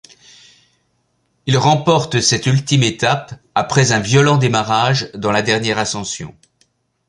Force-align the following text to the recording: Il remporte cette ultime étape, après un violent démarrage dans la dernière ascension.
Il 1.45 1.59
remporte 1.59 2.21
cette 2.21 2.47
ultime 2.47 2.81
étape, 2.81 3.35
après 3.53 3.91
un 3.91 3.99
violent 3.99 4.37
démarrage 4.37 5.11
dans 5.13 5.31
la 5.31 5.43
dernière 5.43 5.77
ascension. 5.77 6.35